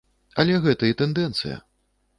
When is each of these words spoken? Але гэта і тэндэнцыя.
Але 0.43 0.55
гэта 0.63 0.89
і 0.91 0.97
тэндэнцыя. 1.03 1.63